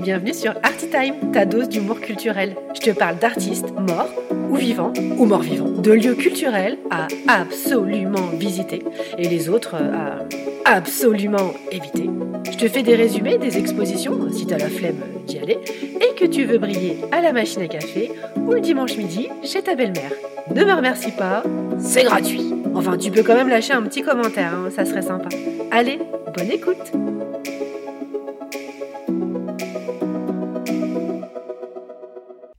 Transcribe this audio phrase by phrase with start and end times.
[0.00, 2.54] Bienvenue sur Artitime, ta dose d'humour culturel.
[2.74, 4.08] Je te parle d'artistes morts
[4.48, 8.84] ou vivants ou morts vivants, de lieux culturels à absolument visiter
[9.18, 10.20] et les autres à
[10.66, 12.10] absolument éviter.
[12.50, 15.58] Je te fais des résumés des expositions si t'as la flemme d'y aller
[16.00, 19.62] et que tu veux briller à la machine à café ou le dimanche midi chez
[19.62, 20.12] ta belle-mère.
[20.52, 21.44] Ne me remercie pas,
[21.78, 22.52] c'est gratuit.
[22.74, 25.28] Enfin, tu peux quand même lâcher un petit commentaire, hein, ça serait sympa.
[25.70, 26.00] Allez,
[26.36, 26.92] bonne écoute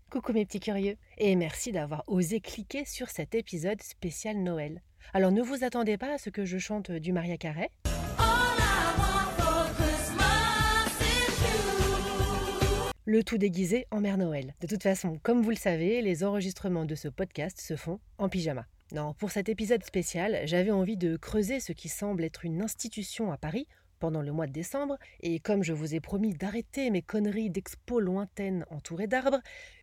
[0.09, 4.81] Coucou mes petits curieux, et merci d'avoir osé cliquer sur cet épisode spécial Noël.
[5.13, 7.70] Alors ne vous attendez pas à ce que je chante du Maria Carey.
[13.09, 14.53] Le tout déguisé en Mère Noël.
[14.59, 18.27] De toute façon, comme vous le savez, les enregistrements de ce podcast se font en
[18.27, 18.67] pyjama.
[18.91, 23.31] Non, pour cet épisode spécial, j'avais envie de creuser ce qui semble être une institution
[23.31, 23.65] à Paris
[23.99, 28.01] pendant le mois de décembre, et comme je vous ai promis d'arrêter mes conneries d'expo
[28.01, 29.39] lointaines entourées d'arbres,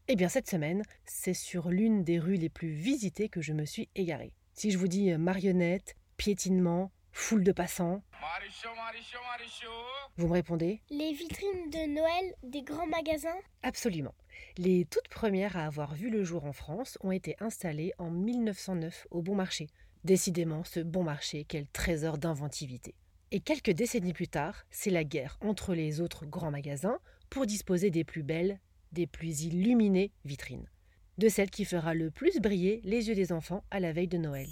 [0.09, 3.65] eh bien cette semaine, c'est sur l'une des rues les plus visitées que je me
[3.65, 4.35] suis égarée.
[4.53, 8.03] Si je vous dis marionnettes, piétinement, foule de passants,
[10.17, 14.15] vous me répondez Les vitrines de Noël des grands magasins Absolument.
[14.59, 19.07] Les toutes premières à avoir vu le jour en France ont été installées en 1909
[19.11, 19.69] au Bon Marché.
[20.03, 22.95] Décidément, ce Bon Marché, quel trésor d'inventivité.
[23.31, 26.99] Et quelques décennies plus tard, c'est la guerre entre les autres grands magasins
[27.31, 28.61] pour disposer des plus belles,
[28.93, 30.69] des plus illuminées vitrines.
[31.19, 34.19] De celle qui fera le plus briller les yeux des enfants à la veille de
[34.19, 34.49] Noël.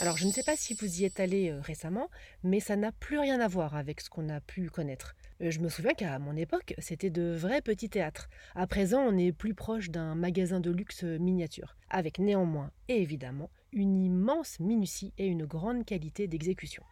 [0.00, 2.08] Alors je ne sais pas si vous y êtes allé euh, récemment,
[2.42, 5.14] mais ça n'a plus rien à voir avec ce qu'on a pu connaître.
[5.42, 8.30] Euh, je me souviens qu'à mon époque, c'était de vrais petits théâtres.
[8.54, 13.50] À présent, on est plus proche d'un magasin de luxe miniature, avec néanmoins et évidemment
[13.72, 16.82] une immense minutie et une grande qualité d'exécution.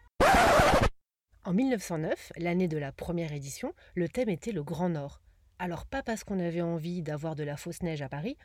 [1.45, 5.19] En 1909, l'année de la première édition, le thème était le Grand Nord.
[5.57, 8.37] Alors pas parce qu'on avait envie d'avoir de la fausse neige à Paris,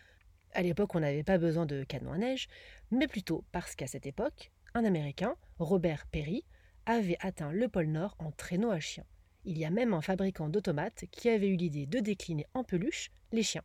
[0.54, 2.48] à l'époque on n'avait pas besoin de canons à neige,
[2.90, 6.44] mais plutôt parce qu'à cette époque, un Américain, Robert Perry,
[6.84, 9.06] avait atteint le pôle Nord en traîneau à chiens.
[9.44, 13.12] Il y a même un fabricant d'automates qui avait eu l'idée de décliner en peluche
[13.30, 13.62] les chiens.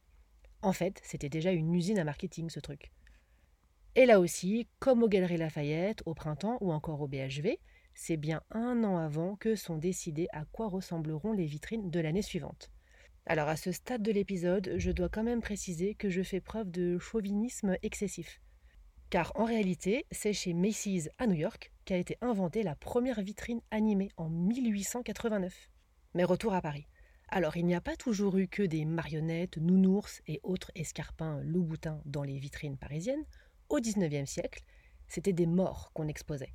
[0.62, 2.92] En fait, c'était déjà une usine à marketing ce truc.
[3.96, 7.58] Et là aussi, comme aux Galeries Lafayette, au printemps ou encore au BHV,
[7.96, 12.22] c'est bien un an avant que sont décidées à quoi ressembleront les vitrines de l'année
[12.22, 12.70] suivante.
[13.26, 16.70] Alors à ce stade de l'épisode, je dois quand même préciser que je fais preuve
[16.70, 18.41] de chauvinisme excessif.
[19.09, 23.59] Car en réalité, c'est chez Macy's à New York qu'a été inventée la première vitrine
[23.72, 25.72] animée en 1889.
[26.14, 26.88] Mais retour à Paris.
[27.30, 32.02] Alors il n'y a pas toujours eu que des marionnettes, nounours et autres escarpins loup-boutin
[32.06, 33.25] dans les vitrines parisiennes.
[33.70, 34.62] Au XIXe siècle,
[35.08, 36.53] c'était des morts qu'on exposait.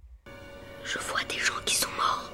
[0.85, 2.33] Je vois des gens qui sont morts.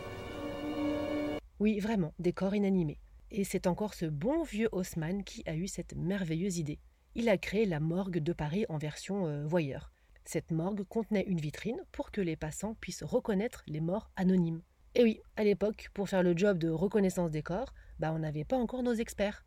[1.61, 2.99] Oui, vraiment, des corps inanimés.
[3.31, 6.79] Et c'est encore ce bon vieux Haussmann qui a eu cette merveilleuse idée.
[7.15, 9.91] Il a créé la morgue de Paris en version euh, voyeur.
[10.25, 14.63] Cette morgue contenait une vitrine pour que les passants puissent reconnaître les morts anonymes.
[14.95, 18.45] Et oui, à l'époque, pour faire le job de reconnaissance des corps, bah on n'avait
[18.45, 19.45] pas encore nos experts.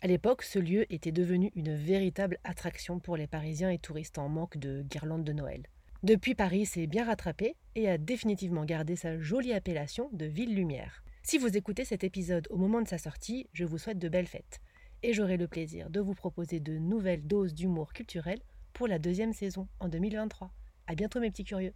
[0.00, 4.28] À l'époque, ce lieu était devenu une véritable attraction pour les Parisiens et touristes en
[4.28, 5.66] manque de guirlandes de Noël.
[6.04, 11.02] Depuis, Paris s'est bien rattrapé et a définitivement gardé sa jolie appellation de ville lumière.
[11.24, 14.28] Si vous écoutez cet épisode au moment de sa sortie, je vous souhaite de belles
[14.28, 14.60] fêtes
[15.02, 18.38] et j'aurai le plaisir de vous proposer de nouvelles doses d'humour culturel
[18.72, 20.50] pour la deuxième saison en 2023.
[20.86, 21.74] À bientôt mes petits curieux.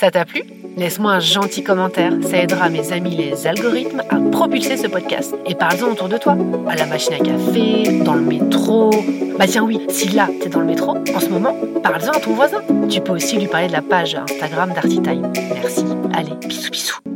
[0.00, 0.44] Ça t'a plu?
[0.78, 5.34] Laisse-moi un gentil commentaire, ça aidera mes amis les algorithmes à propulser ce podcast.
[5.44, 8.90] Et parle-en autour de toi, à la machine à café, dans le métro.
[9.38, 12.32] Bah tiens oui, si là t'es dans le métro, en ce moment, parle-en à ton
[12.32, 12.62] voisin.
[12.88, 15.30] Tu peux aussi lui parler de la page Instagram d'Artitime.
[15.52, 15.84] Merci.
[16.14, 17.09] Allez, bisous bisous.